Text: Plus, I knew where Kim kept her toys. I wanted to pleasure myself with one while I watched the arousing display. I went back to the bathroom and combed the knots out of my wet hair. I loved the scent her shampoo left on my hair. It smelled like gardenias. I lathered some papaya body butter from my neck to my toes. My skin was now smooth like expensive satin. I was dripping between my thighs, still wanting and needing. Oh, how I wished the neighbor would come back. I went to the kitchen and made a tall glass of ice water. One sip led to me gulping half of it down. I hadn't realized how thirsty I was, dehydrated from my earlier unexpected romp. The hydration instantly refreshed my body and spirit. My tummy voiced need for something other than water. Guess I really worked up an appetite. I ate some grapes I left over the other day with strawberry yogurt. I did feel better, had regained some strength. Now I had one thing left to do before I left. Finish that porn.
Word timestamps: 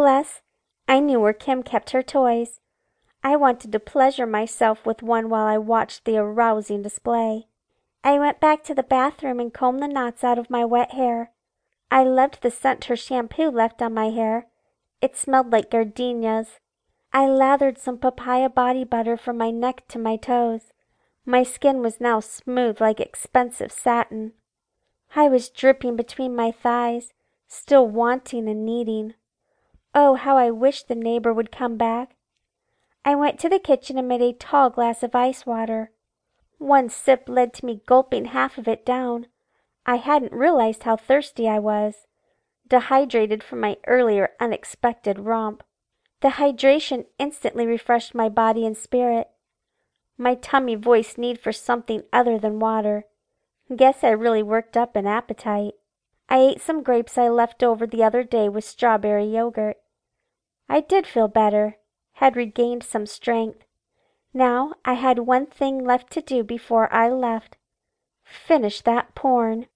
Plus, 0.00 0.40
I 0.88 0.98
knew 0.98 1.20
where 1.20 1.34
Kim 1.34 1.62
kept 1.62 1.90
her 1.90 2.02
toys. 2.02 2.60
I 3.22 3.36
wanted 3.36 3.70
to 3.72 3.78
pleasure 3.78 4.24
myself 4.24 4.86
with 4.86 5.02
one 5.02 5.28
while 5.28 5.44
I 5.44 5.58
watched 5.58 6.06
the 6.06 6.16
arousing 6.16 6.80
display. 6.80 7.48
I 8.02 8.18
went 8.18 8.40
back 8.40 8.64
to 8.64 8.74
the 8.74 8.82
bathroom 8.82 9.40
and 9.40 9.52
combed 9.52 9.82
the 9.82 9.88
knots 9.88 10.24
out 10.24 10.38
of 10.38 10.48
my 10.48 10.64
wet 10.64 10.92
hair. 10.92 11.32
I 11.90 12.04
loved 12.04 12.40
the 12.40 12.50
scent 12.50 12.86
her 12.86 12.96
shampoo 12.96 13.50
left 13.50 13.82
on 13.82 13.92
my 13.92 14.06
hair. 14.06 14.46
It 15.02 15.18
smelled 15.18 15.52
like 15.52 15.70
gardenias. 15.70 16.60
I 17.12 17.28
lathered 17.28 17.76
some 17.76 17.98
papaya 17.98 18.48
body 18.48 18.84
butter 18.84 19.18
from 19.18 19.36
my 19.36 19.50
neck 19.50 19.86
to 19.88 19.98
my 19.98 20.16
toes. 20.16 20.72
My 21.26 21.42
skin 21.42 21.82
was 21.82 22.00
now 22.00 22.20
smooth 22.20 22.80
like 22.80 23.00
expensive 23.00 23.70
satin. 23.70 24.32
I 25.14 25.28
was 25.28 25.50
dripping 25.50 25.96
between 25.96 26.34
my 26.34 26.52
thighs, 26.52 27.12
still 27.48 27.86
wanting 27.86 28.48
and 28.48 28.64
needing. 28.64 29.12
Oh, 29.94 30.14
how 30.14 30.36
I 30.36 30.50
wished 30.50 30.88
the 30.88 30.94
neighbor 30.94 31.32
would 31.32 31.50
come 31.50 31.76
back. 31.76 32.16
I 33.04 33.14
went 33.14 33.40
to 33.40 33.48
the 33.48 33.58
kitchen 33.58 33.98
and 33.98 34.06
made 34.06 34.22
a 34.22 34.32
tall 34.32 34.70
glass 34.70 35.02
of 35.02 35.14
ice 35.14 35.46
water. 35.46 35.90
One 36.58 36.88
sip 36.88 37.24
led 37.26 37.54
to 37.54 37.66
me 37.66 37.82
gulping 37.86 38.26
half 38.26 38.58
of 38.58 38.68
it 38.68 38.84
down. 38.84 39.26
I 39.86 39.96
hadn't 39.96 40.32
realized 40.32 40.82
how 40.82 40.96
thirsty 40.96 41.48
I 41.48 41.58
was, 41.58 42.06
dehydrated 42.68 43.42
from 43.42 43.60
my 43.60 43.78
earlier 43.86 44.30
unexpected 44.38 45.18
romp. 45.18 45.62
The 46.20 46.28
hydration 46.28 47.06
instantly 47.18 47.66
refreshed 47.66 48.14
my 48.14 48.28
body 48.28 48.66
and 48.66 48.76
spirit. 48.76 49.28
My 50.18 50.34
tummy 50.34 50.74
voiced 50.74 51.16
need 51.16 51.40
for 51.40 51.50
something 51.50 52.02
other 52.12 52.38
than 52.38 52.60
water. 52.60 53.06
Guess 53.74 54.04
I 54.04 54.10
really 54.10 54.42
worked 54.42 54.76
up 54.76 54.94
an 54.96 55.06
appetite. 55.06 55.72
I 56.32 56.38
ate 56.38 56.60
some 56.60 56.84
grapes 56.84 57.18
I 57.18 57.28
left 57.28 57.64
over 57.64 57.88
the 57.88 58.04
other 58.04 58.22
day 58.22 58.48
with 58.48 58.64
strawberry 58.64 59.26
yogurt. 59.26 59.78
I 60.68 60.80
did 60.80 61.04
feel 61.04 61.26
better, 61.26 61.78
had 62.14 62.36
regained 62.36 62.84
some 62.84 63.04
strength. 63.04 63.64
Now 64.32 64.74
I 64.84 64.92
had 64.92 65.18
one 65.18 65.46
thing 65.46 65.84
left 65.84 66.12
to 66.12 66.22
do 66.22 66.44
before 66.44 66.90
I 66.92 67.08
left. 67.08 67.56
Finish 68.22 68.82
that 68.82 69.16
porn. 69.16 69.66